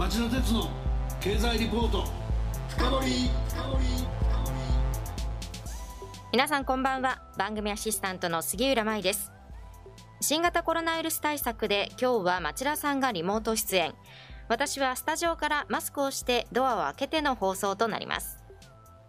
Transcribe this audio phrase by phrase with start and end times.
[0.00, 0.66] 町田鉄の
[1.20, 2.04] 経済リポート。
[2.70, 3.30] 深掘
[6.32, 7.20] 皆さんこんばんは。
[7.36, 9.30] 番組アシスタントの杉浦舞です。
[10.22, 13.92] 新型コロナウイルス対策で今日は町田さんがリモート出演。
[14.48, 18.42] 私はスタジオからマスクをしてドアを開けての放送となります。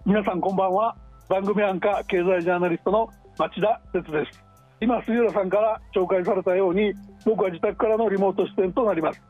[0.06, 0.98] 皆さんこんばんは。
[1.30, 4.44] 番組アンカー経済ジャーナリストの町田哲です。
[4.82, 6.92] 今杉浦さんから紹介されたように
[7.24, 9.22] 僕は自宅からのリモート出演となります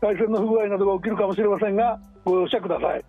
[0.00, 3.04] 回線の不具合などが起きるかもしれませんがご容赦ください。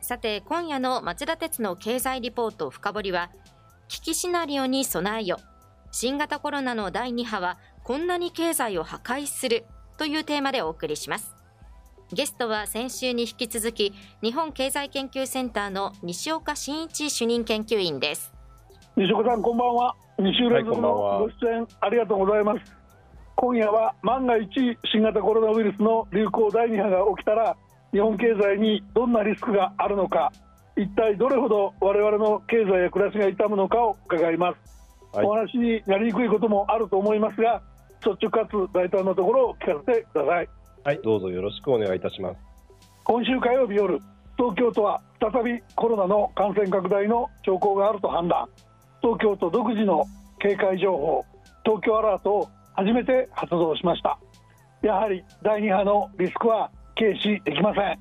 [0.00, 3.30] さて今夜の町田鉄の経済リポート深掘りは
[3.88, 5.38] 危機シナリオに備えよ。
[5.90, 9.64] 新型コロナの第2波はこんなに経済を破壊する
[9.96, 11.34] というテーマでお送りします。
[12.12, 18.32] ゲストは先週に引き続き日本経済研究センターの西岡真一主任研究員です。
[18.96, 19.94] 西岡さんこんばんは。
[20.18, 22.75] 2週連続のご出演ありがとうございます、
[23.36, 24.48] 今夜は万が一
[24.90, 27.56] 新型コロナウイルスの流行第2波が起きたら
[27.92, 30.32] 日本経済にどんなリスクがあるのか
[30.76, 37.62] 一体どれほど我々の経済や暮らしが痛むのかを伺います、はい、お話になりにくいこともあると思いますが
[38.04, 40.48] 率直かつ大胆なところを聞かせてください。
[40.84, 42.36] はいどうぞよろしくお願いいたします。
[43.04, 43.98] 今週火曜日夜
[44.36, 48.48] 東京都は再びコロナの感染拡大の兆候があると判断。
[49.02, 50.04] 東京都独自の
[50.38, 51.24] 警戒情報
[51.64, 54.18] 東京アラートを初めて発動しました。
[54.82, 57.98] やはり第2波のリスクは軽視できません。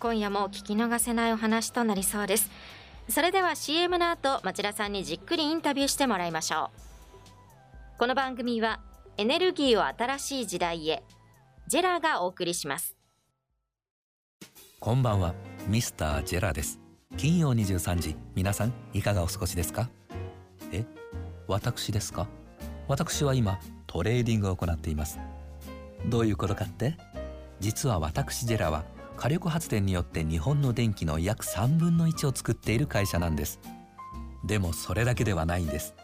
[0.00, 2.50] 今夜も聞き逃せないお話となりそうです。
[3.08, 7.98] それでは CM の後町田さんにじっくりインタビューしてもらいましょう。
[7.98, 8.80] この番組は
[9.16, 11.02] エネルギーを新しい時代へ
[11.68, 12.96] JERA がお送りします。
[14.80, 15.34] こんばんは
[15.68, 16.80] ミスター JERA です。
[17.16, 19.88] 金曜23時皆さんいかがお過ごしですか？
[20.72, 20.84] え
[21.46, 22.26] 私ですか？
[22.88, 25.18] 私は今トレーディングを行っています。
[26.06, 26.96] どういうことかって？
[27.58, 28.84] 実は私 JERA は
[29.16, 33.58] 火力発電によって日本の電気の約3分の1を作っている会社なんです。
[34.46, 35.94] でもそれだけではないんです。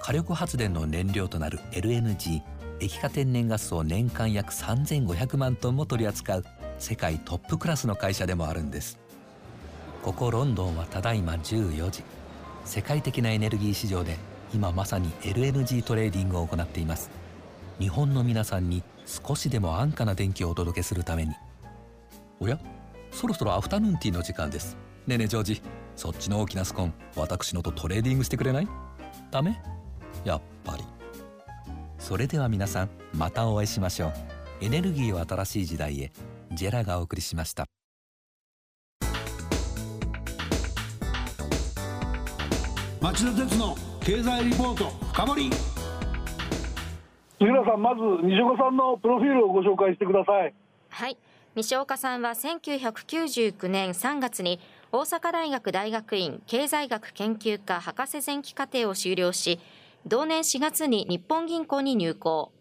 [0.00, 2.42] 火力発電の燃料となる LNG
[2.80, 6.44] 液化天然ガスを年間約3500万トンも取り扱う
[6.78, 8.98] 世界トップクラスの会社でもあるんです。
[10.02, 12.04] ここロンドンはただいま14時。
[12.64, 14.16] 世界的なエネルギー市場で
[14.52, 17.10] 今まさに LNG トレーディングを行っています。
[17.78, 21.34] 日本の皆さんに少しでも安価な電気をお届けするために。
[22.40, 22.58] おや？
[23.12, 24.76] そろそろアフタヌーンティーの時間です。
[25.06, 25.62] ねえねえジョージ
[25.96, 28.68] そっちの大きなスコーン私のとトレーディングしてくれない？
[29.30, 29.60] ダメ？
[30.24, 30.84] やっぱり。
[31.98, 34.12] それでは皆さんまたお会いしましょう。
[34.62, 36.12] エネルギーを新しい時代へ。
[36.52, 37.66] ジェラがお送りしました。
[43.00, 45.50] 町田鉄の経済リポート深掘り。
[47.38, 50.54] 杉浦さんまず西岡さんのプロフィールをご紹介してください。
[50.88, 51.18] はい。
[51.54, 54.58] 西岡さんは1999年3月に
[54.90, 59.60] 大阪大学大学院経済学研究科博士前期課程を修了し
[60.06, 62.52] 同年4月に日本銀行に入行。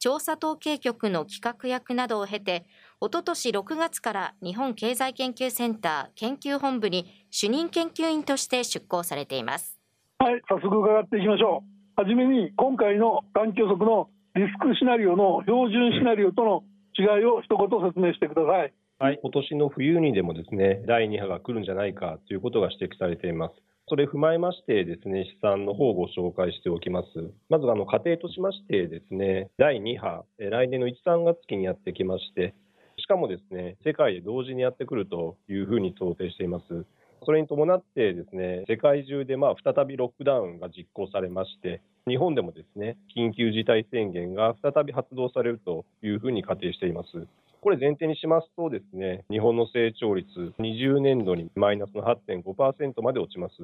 [0.00, 2.66] 調査統計局の企画役などを経て
[3.00, 9.81] おととし6月から日本経済研究センター研究本部に主任研究員として出向されています
[10.22, 11.64] はい早速伺っていきましょ
[11.98, 14.06] うはじめに今回の環境測の
[14.36, 16.62] リスクシナリオの標準シナリオとの
[16.94, 18.72] 違いを一言説明してください
[19.02, 23.54] はい、今年の冬にでもですね第2波が来るんじゃないかということが指摘されています。
[23.88, 27.08] それ踏まえましてですね、試算の方をご紹介しておきます。
[27.50, 32.54] まず、あの、仮定としましてですね、第2波、来年の1、3月期にやってきまして、
[32.96, 36.86] しかもですね、世界で同時にやってくるというふうに想定しています。
[37.24, 47.26] それに伴ってですね、世界中でまあ再びロックダウンが実行されまして、日本でもですね、緊急事態宣言が再び発動されるというふうに仮定しています。
[47.60, 53.54] これ前提にしますとですね、日本の成長率、20年度にマイナスの8.5%まで落ちます。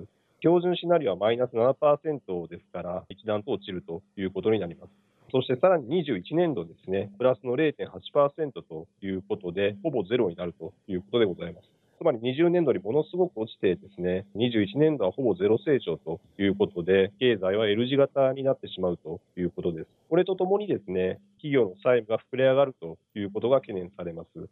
[0.40, 4.90] 標準シナリオはマイナス7%ですから、一段と落ちるということになります。
[5.32, 11.77] そしてさらに21年度ですね、プラスの0.8%ということで、ほぼゼロになるということでございます。
[11.98, 19.88] つまり20年度にものすごく落ちてですね、21年度はほぼゼロ成長ということで、経済は L 字型になってしまうということです。
[20.08, 24.48] これとともにですね、企業の債務が膨れ上がるということが懸念されます。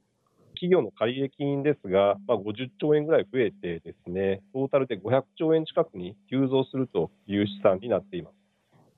[0.57, 8.35] 企業の借入金ですが、まあ、50兆円ぐらい増えてですね、トータルで500兆円近くに急増するという試算になっています。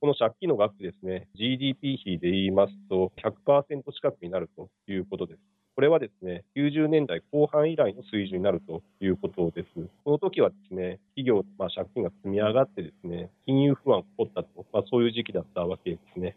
[0.00, 5.57] この借金の額ですね、GDP 比で言いますと100%近くになるということです。
[5.78, 9.69] これはですね、90年代後半以来の水準になるということです。
[10.02, 16.34] この時はですね、企業、まあ、借金が積み上がってですね、金融不安が起こったと、まあ、そういう時期だったわけですね。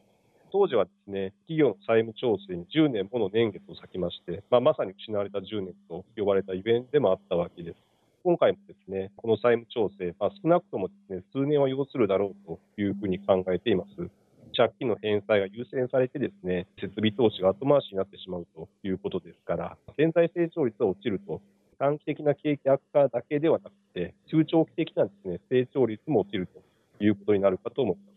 [0.52, 7.78] 当時はですね、企業の債務調整に10年もの年月を割きまして、まあ、まさに失われた10年と呼ばれたイベントでもあったわけです。
[8.24, 14.21] 今回もですね、この債務調整、まあ、少なくともですね、数年は要するだろうというふうに考えています。
[14.56, 21.42] 借金の返済が優先されてですね、設備投資が後回しになってしまうということですから、潜在成長率が落ちると、
[21.80, 28.12] 短期的な景気悪化だけではなくて、中長期的なですね、成長率も落ちるということになるかと思います。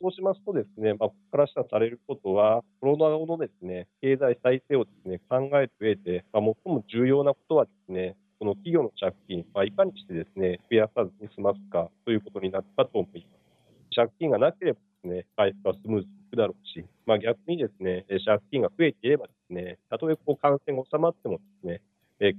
[0.00, 13.94] そうしますとですね、まあ、ここから示唆されることは、コロナ後のですね、経済再生をですね、考える上で、まあ、最も重要なことはですね、この企業の借金、まあ、いかにしてですね、増やさずに済ますかということになるかと思います。
[13.94, 21.80] 借金がなければですね、回復はスムーズにいくだろうし、まあ、逆にですね、借金が増えていればですね、たとえこう感染が収まってもですね、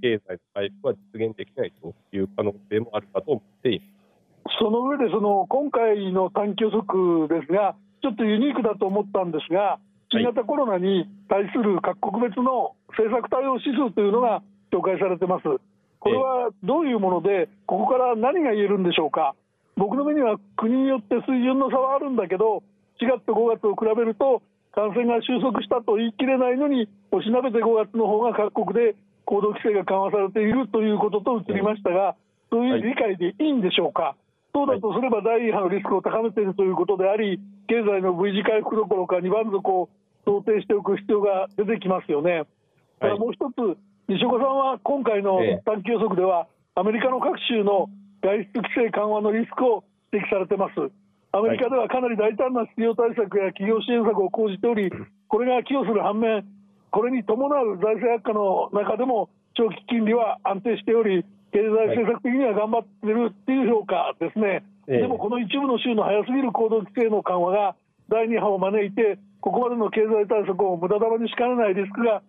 [0.01, 3.85] 経済の回復は実現できないという可能性もあるかと思っていま
[4.51, 4.57] す。
[4.59, 9.79] その上でその今回の短期予測ですが、ちょっとユニークだと思ったんですが、
[10.11, 15.43] 新型コロナに対する各国別の政策対応指数というのが紹介されてます。
[15.99, 19.35] これはどういうもので、ここから何が言えるんでしょうか？
[19.75, 22.63] 僕の目には国によって水準の差はあるんだけど、
[23.01, 24.41] 4月と5月を比べると、
[24.71, 32.15] 感染が収束したと言い切れないのに、おしなべて5月の方が各国で行動規制が緩和されているということと移りましたが、
[32.49, 34.15] そういう理解でいいんでしょうか？
[34.53, 39.89] そうだとすれば第2波のリスクを高めているということであり、経済の V 字回復どころか2番底を
[40.25, 42.43] 想定しておく必要が出てきますよね。
[42.99, 43.77] ただもう一つ、
[44.07, 47.89] 西岡さんは今回の短期予測では、アメリカの各州の
[48.23, 50.79] 外出規制緩和のリスクを指摘されてます。
[51.35, 54.89] アメリカではかなり大胆な失業対策や企業支援策を講じており、
[55.27, 56.45] これが寄与する反面、
[56.91, 67.75] これに伴う財政悪化の中でも、長期金利は安定しており、経済政策的には頑張ってるっていう評価ですね、はい、でもこの一部の州の早すぎる行動規制の緩和が
[68.09, 72.21] 第2波を招いて、ここまでの経済対策を無駄玉にしかねないリスクが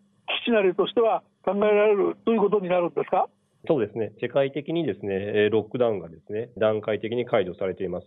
[0.44, 3.28] 基地なりとしては考えられるということになるんですか？
[3.66, 8.06] そうですね、世界的にですねロックダウンがですね段階的に解除されています。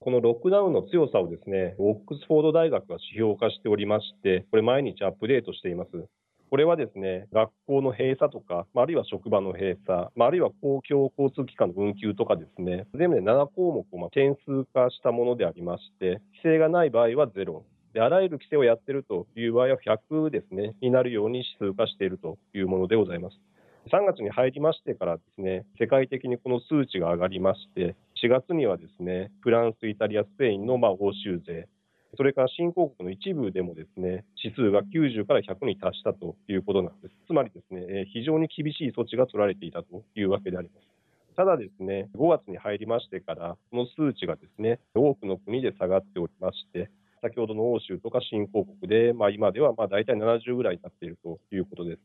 [0.00, 5.90] このロックダウンの強さをですねオックスフォード大学が指標化しておりまして、これ、毎日アップデートしています。
[6.50, 17.62] これはですね、学校の閉鎖とか、あるいは職場の閉鎖、あるいは公共交通機関の運休とかですね、全部で7項目を点数化したものでありまして、規制がない場合は0。
[17.92, 23.40] であらゆる規制をやっているという場合は100ですね、になるように指数化しているというものでございます。
[23.92, 31.68] 3月に入りましてからですね、世界的にこの数値が上がりまして、4月にはですね、フランス、イタリア、スペインのま欧州勢、
[32.16, 37.14] それから新興国の一部でもですね指数が90から100に達したということなんです。
[37.26, 40.86] つまりですね非常に厳しい措置が取られていたというわけであります。
[41.36, 46.90] ただですね、5月に入りましてから、この数値がですね、多くの国で下がっておりまして、
[47.22, 52.00] 先ほどの欧州とか新興国で、まあ、今ではまあ大体70ぐらいになっているということです。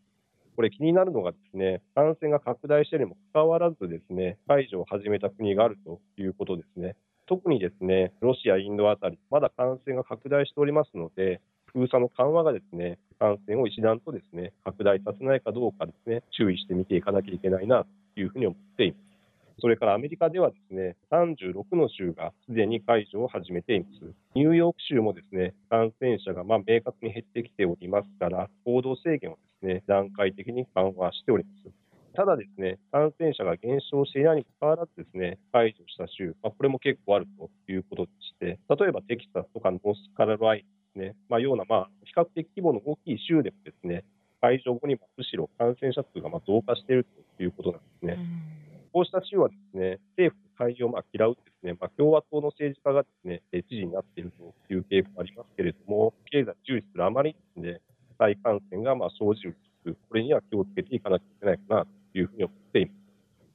[0.60, 6.98] これ気になるのがですね、感染が拡大しているにもかかわらずですね、解除を始めた国があるということですね。
[7.28, 17.86] 特にですね、ロシア、インドあたり、まだ感染が拡大しておりますので、封鎖の緩和がですね、感染を一段とですね、拡大させないかどうかですね、注意して見ていかなきゃいけないな
[18.16, 19.62] というふうに思っています。
[19.62, 24.14] それからアメリカではですね、36の州がすでに解除を始めています。
[24.36, 31.80] ニューヨーク州もですね、感染者がま明確に減ってきておりますから、行動制限をですね、段階的に緩和しております。
[32.14, 44.04] ただですね、感染者が減少していないにかかわらずですね、解除した州、まあ、これも結構あるということでして、例えばテキサスとかノースカロライナですね、まあ、ような、まあ、比較的規模の大きい州でもですね、
[44.42, 47.06] 解除後にむしろ感染者数がま増加している
[47.38, 48.18] ということなんですね。
[48.92, 57.82] こうした州はですね、政府の対応をま嫌うですね、まあ、共和党の政治家がですね、知事になっているという傾向もありますけれども、経済を重視するあまりですね、
[58.20, 63.00] 再感染がまあ生じるリスク、これには気をつけていかなきゃいけないかなというふうに思っています。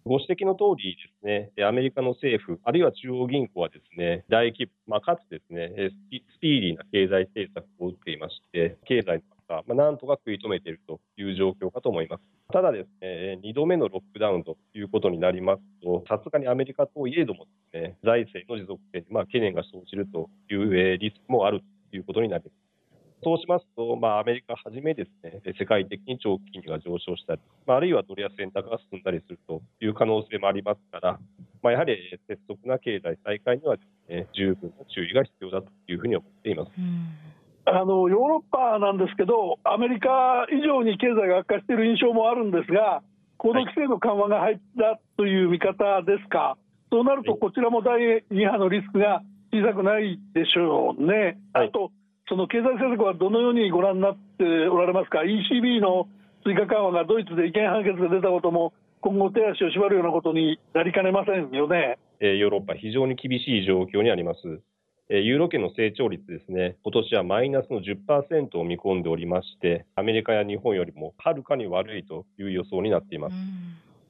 [0.06, 1.24] ご指摘の通りです
[1.56, 5.72] ね、アメリカの政府、あるいは中央銀行はですね、大規模、まあ、かつですね、
[6.10, 12.22] スピーディーな経済政策を打っていまして、経済の悪化、まあ、なんとか食い止めているという状況かと思います。
[12.52, 22.63] ただですね、2度目のロックダウンということになりますと、さすがにアメリカといえどもですね、財政の持続性にまあ懸念が生じるというリスクもあるということになります。
[23.24, 31.18] そうしますと、まあ、アメリカはじめですね、世界的に長期金利が上昇したり、まあ、あるいはドル安円高が進んだりするという可能性もありますから、
[31.62, 31.96] まあ、やはり
[32.28, 36.70] 拙速な経済再開にはですね、十分な注意が必要だというふうに思っています。
[37.66, 43.02] あのヨーロッパなんですけど、アメリカ以上に経済が悪化している印象もあるんですが、
[43.38, 46.62] 行動規制の緩和が入ったという見方ですか、はい、
[46.92, 51.38] そうなると、こちらも第2波のリスクが小さくないでしょうね。
[51.54, 51.90] あと
[52.28, 56.08] その経済政策はどのようにご覧になっておられますか、ECB の
[56.44, 61.98] 追加緩和がドイツで違憲判決が出たことも、今後、手足を縛るようなことになりかねませんよね。
[62.20, 64.62] ヨーロッパ、非常に厳しい状況にあります。
[65.10, 73.34] ユーロ圏の成長率ですね、今年はマイナスの10%を見込んでおりまして、アメリカや日本よりもはるかに悪いという予想になっています。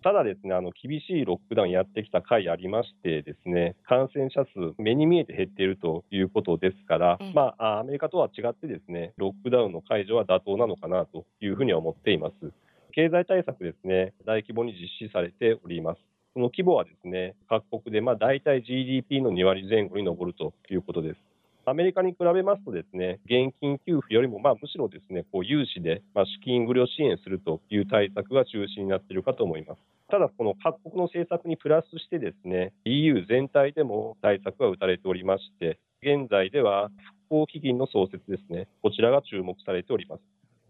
[0.05, 12.53] ただですね、あの厳しいロックダウンやってきた回ありましてですね、感染者数、目に見えて減っているということですから、まあ、アメリカとは違ってですね、ロックダウンの解除は妥当なのかなというふうには思っています。
[12.93, 16.01] 経済対策ですね、大規模に実施されております。
[16.35, 21.34] その規模はですね、各国でまあ大体 GDP の2割前後に上るということです。
[21.67, 29.81] アメリカに比べますとですね、現金給付よりも、まあ、むしろですね、こう融資で、まあ、資金繰りを支援するという対策が中心になっているかと思います。
[30.11, 36.91] ただ、この各国の政策にプラスしてですね、EU 全体でも対策が打たれておりまして、現在では
[37.29, 40.23] 復興基金の創設ですね、こちらが注目されております。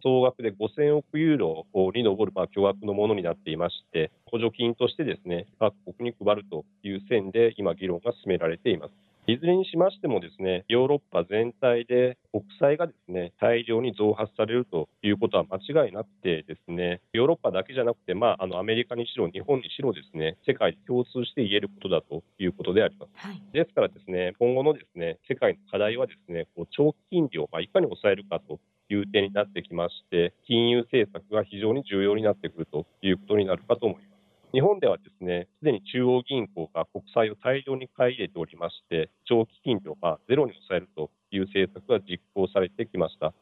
[0.04, 8.92] 総額で5000億ユーロに上るま巨額のものになっていまして、補助金としてですね各国に配るという線で今、議論が進められています。
[9.26, 23.26] いずれにしましてもですね、ヨーロッパ全体で国債がですね、大量に増発されるということは間違いなくてですね、ヨーロッパだけじゃなくて、まあ、あのアメリカにしろ、日本にしろですね、世界で共通して言えることだということであります。
[23.26, 34.13] はい、ですからですね、今後のですね、世界の課題はですね、こう長期金利をまあいかに抑えるかという点になってきまして、金融政策が非常に重要になってくるということになるかと思います。
[34.54, 39.96] 日本ではですね、すでに中央銀行が国債を大量に買い入れておりまして、長期金利を
[40.28, 43.34] ゼロに抑えるという政策が実行されてきました。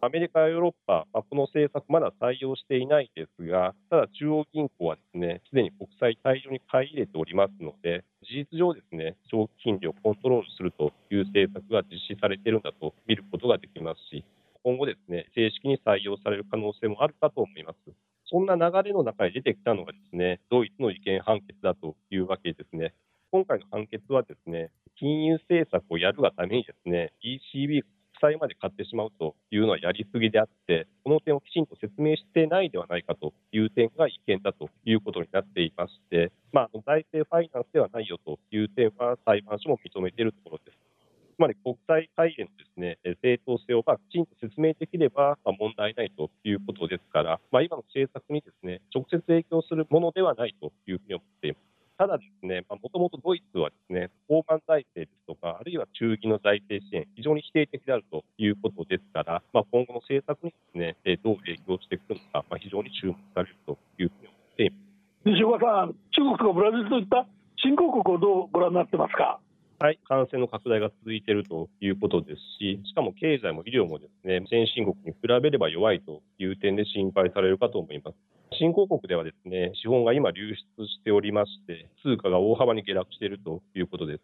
[0.00, 14.24] アメリカやヨーロッパ、まあ、この政策まだ採用していないですが、ただ中央銀行はですね、すでに国債大量に買い入れておりますので、事実上ですね、長期金利をコントロールするという政策が実施されているんだと見ることができますし、
[14.64, 17.76] 今後ですね、正式に採用される可能性もあるかと思います。
[18.24, 22.94] そんな流れの中に出てきたのがですね、ドイツの違憲判決だというわけですね。
[23.30, 27.84] 今回の判決はですね、金融政策をやるがためにですね、ECB 国
[28.20, 40.93] 債まで買ってしまうというのはやりすぎであって、この点をきちんと説明してないではないかという点が違憲だということになっていまして、まあ、財政ファイナンスではないよという点は裁判所も認めているところです。
[41.34, 51.74] つまり国際会議のですね正当性をまあきちんと説明できれば問題ないということですから、まあ、今の政策にですね直接影響するものではないというふうに思っています。
[51.96, 65.38] ただですね、もともとドイツはですね、大盤財政ですとか、あるいは中義の財政支援、非常に否定的であるということですから、まあ、今後の政策にですね、どう影響していくのか、まあ、非常に注目されるというふうに思っています。
[65.38, 67.28] 西岡さん、中国とかブラジルといった
[67.62, 69.38] 新興国をどうご覧になってますか？
[69.84, 78.16] はい、感染の拡大が続いているということですし、しかも経済も医療もですね、先進国に比べれば弱いという点で心配されるかと思います。
[78.58, 84.22] 新興国ではですね、資本が今流出しておりまして、通貨が大幅に下落しているということです。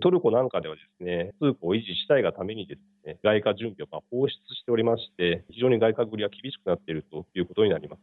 [0.00, 8.02] トルコなんかではですね、通貨を維持したいがためにですね、外貨準備を放出しておりまして、非常に外貨繰りは厳しくなっているということになります。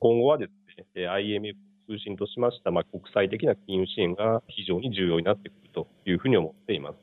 [0.00, 0.50] 今後はです
[0.96, 1.54] ね、IMF
[1.92, 6.96] 通信としました、まあ、国際的な金融支援が非常に重要になってくるというふうに思っています。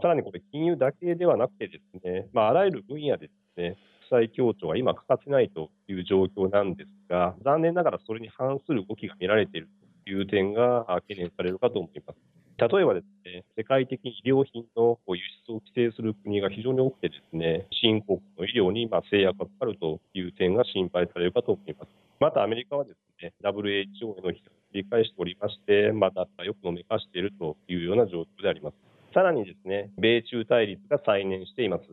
[0.00, 3.76] さらにこれ、金融だけではなくてですね、まあ、あらゆる分野でですね、
[4.10, 9.68] 国際協調は今欠かせないという状況なんですが、残念ながらそれに反する動きが見られている
[10.04, 12.18] という点が懸念されるかと思います。
[12.58, 21.88] 例えばですね、世界的に医療品の輸出を規制する国が非常に多くてですね、新興国の医療にま制約がかかるという点が心配されるかと思います。
[22.20, 24.34] またアメリカはですね、WHO への批判を
[24.72, 28.74] 繰り返しておりまして、またよく飲めかしているというような状況であります。
[29.14, 31.84] さらにですね、米中対立が再燃しています。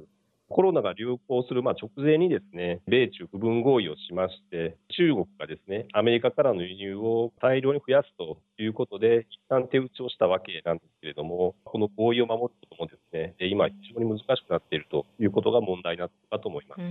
[0.50, 16.82] コロナが流行するま直前にですね、米中部分合意をしまして、中国がですね、アメリカからの輸入を大量に増やすということで、一旦手打ちをしたわけなんですけれども、この合意を守ることもですね、今非常に難しくなっているということが問題になったかと思います。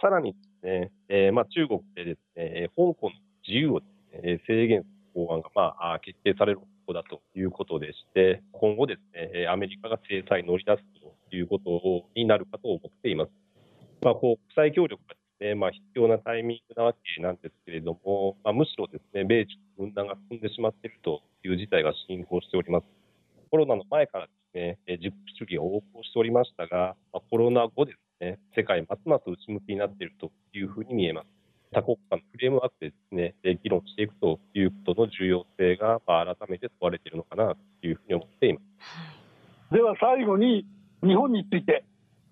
[0.00, 3.16] さらにですね、えー、まあ、中国でですね、香港の
[3.48, 13.30] 自由をね、制限する法案が、まあ、決定される方だということでして、今後ですね、アメリカが制裁に乗り出すということになるかと思っています。
[14.02, 22.86] まあ、国際協力がですね、まあ、必要なタイミングなわけなんですけれども、まあ、むしろですね、米中分断が進んでしまっているという事態が進行しております。
[23.50, 31.37] コロナの前からですね、自国主義が横行しておりましたが、まあ、コロナ後ですね、世界ますます内向きになっているというふうに見えます。
[31.72, 38.60] 多国間のフレームワークでですね、議論していくということの重要性が、まあ、改めて問われているのかなというふうに思っていま
[39.70, 39.74] す。
[39.74, 40.64] では最後に、
[41.02, 41.84] 日本について、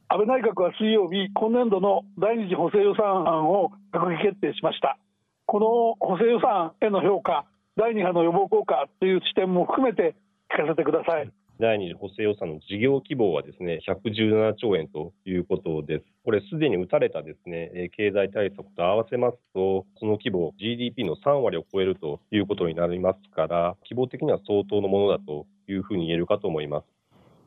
[0.08, 4.98] 安倍内閣は水曜日今年度の第二次補正予算案を閣議決定しました。
[5.46, 7.44] この補正予算への評価
[7.76, 10.14] 第2波の予防効果という視点も含めて
[10.50, 11.30] 聞かせてください。
[11.58, 16.04] 第二次補正予算の事業規模はですね117兆円ということです。
[16.24, 26.96] これすでに打たれたですね経済対策と合わせますと、その規模、GDP の3割を超えるということになりますから、規模的には相当のものだというふうに言えるかと思います。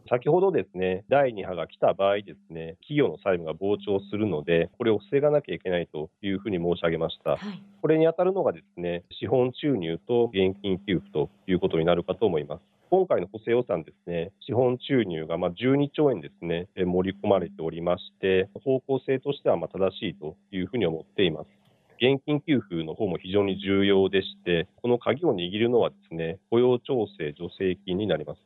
[0.09, 7.31] 先ほどですね、第2波が来た場合ですね、企業の債務が膨張するので、これを防がなきゃいけないというふうに申し上げました。
[7.31, 12.78] はい、これに当たるのがですね、資本注入と現金給付ということになるかと思います。
[12.91, 21.47] 今回の補正予算ですね、資本注入がま12兆円ですね、盛り込まれておりまして、方向性としてはま正しいというふうに思っています。
[22.01, 28.39] 現金給付の方も非常に重要でして、この鍵を握るのはですね、雇用調整助成金になります。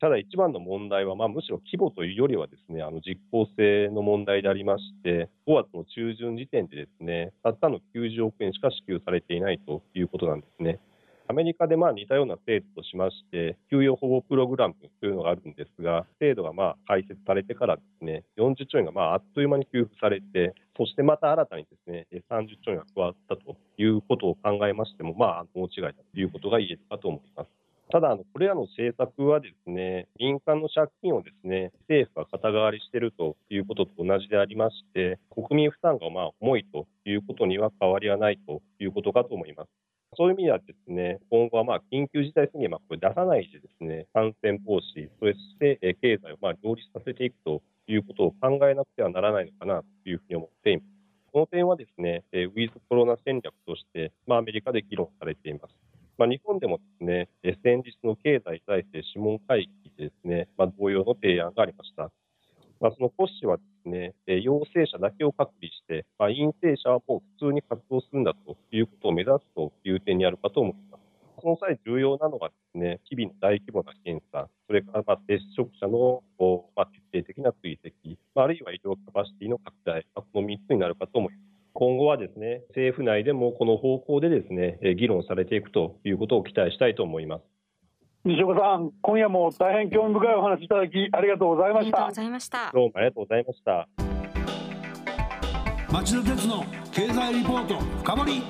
[0.00, 10.80] ただ一番の問題は、まあ、むしろ規模というよりはですね、あの実効性の問題でありまして、5月の中旬時点でですね、たったの90億円しか支給されていないということなんですね。
[11.28, 27.48] アメリカでまあ似たような制度としまして、給与保護プログラムというのがあるんですが、制度がまあ開設されてからですね、40兆円がまああっという間に給付されて、そしてまた新たにですね、30兆円が加わったということを考えましても、まあ、大違いだということが言えるかと思います。
[27.88, 39.68] ただ、これらの政策はですね、民間の借金をですね、政府が肩代わりしているということと同じでありまして、国民負担がまあ重いということには変わりはないということかと思います。
[40.16, 50.86] そういう意味ではですね、今後はまあ緊急事態宣言はこれ出さないでですね、感染防止、そして経済をまあ両立させていくということを考えなくてはならないのかなというふうに思っています。
[51.32, 55.74] この点はですね、ウィズコロナ戦略として、まあ、アメリカで議論されています。
[56.16, 57.28] まあ、日本でもですね、
[57.62, 62.10] 先日の経済財政諮問会議でですね、まあ、同様の提案がありました。
[62.80, 71.06] まあ、その骨子はですね、陽性者だけを隔離して、まあ、陰性者はもう普通に活動するんだということを目指すという点にあるかと思います。
[71.40, 76.22] その際重要なのがですね、日々の大規模な検査、それからまあ接触者の
[76.74, 77.92] まあ徹底的な追跡、
[78.34, 81.46] まあ、あるいは医療キャパシティの拡大、まあ、この3つになるかと思います。
[81.74, 87.55] 今後はですね、政府内でもこの方向でですね、議論されていくということを期待したいと思います。
[88.26, 91.98] 西岡さん、今夜も大変興味深いお話いただきありがとうございました。
[91.98, 92.72] ありがとうございました。
[92.74, 93.88] どうもありがとうございました。
[95.92, 98.42] 町田鉄の経済リポート深掘り。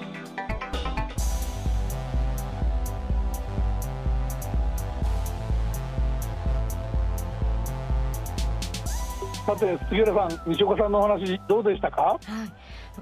[9.45, 12.03] さて杉浦さん、西岡さんのお話どうでしたか？
[12.03, 12.19] はい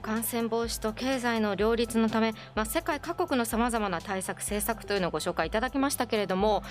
[0.00, 6.62] 感染防止と経済の両立のため、まあ、世界各国のさまざまな対策、政策というのをご紹介いただきましたけれども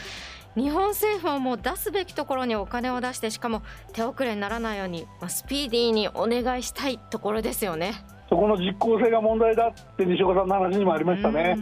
[0.55, 7.93] 日本政府はもう出すべきところにお金を出してしかも手遅れにならないように、まあ、スピーディーにお願いしたいところですよね。
[8.29, 11.57] そこの実効性が問題だって西岡さんの話にもありましたね。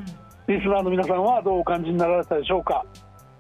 [0.48, 2.86] リスナーの皆さんはどうお感じになられたでしょうか。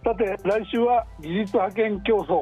[0.04, 2.42] さて来週は技術派遣競争。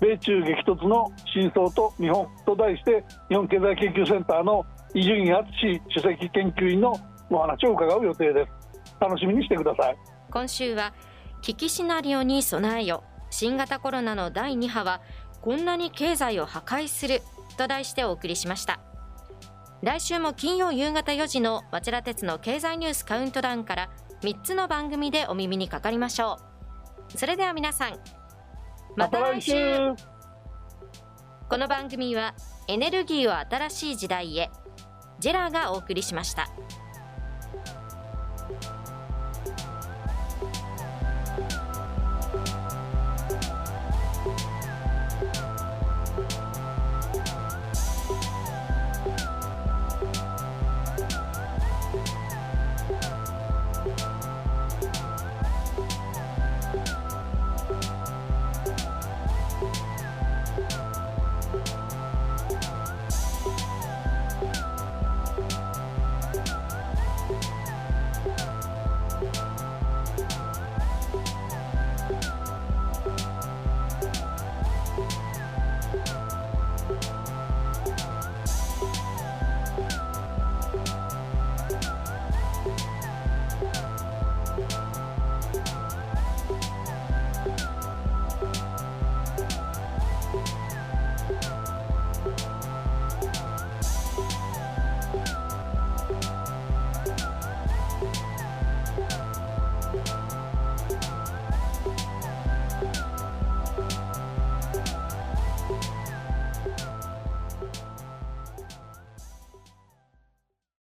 [0.00, 4.64] 米中激突の真相と日本と題して日本経済研究センターの
[4.94, 5.44] 伊集院敦
[5.92, 6.94] 首席研究員の
[7.28, 9.00] お話を伺う予定です。
[9.00, 9.96] 楽しみにしてください。
[10.30, 10.94] 今週は
[11.42, 13.02] 危機シナリオに備えよ。
[13.28, 15.00] 新型コロナの第2波は
[15.40, 17.22] こんなに経済を破壊する
[17.58, 18.78] と題してお送りしました。
[19.82, 23.90] 来週も金曜夕方4時の町田鉄の経済ニュースカウントダウンから
[24.22, 26.38] 3つの番組でお耳にかかりましょ
[27.12, 27.18] う。
[27.18, 27.98] それでは皆さん
[28.96, 29.52] また来週。
[31.48, 32.34] この番組は
[32.68, 34.50] エネルギーを新しい時代へ
[35.24, 36.50] ジェラがお送りしました。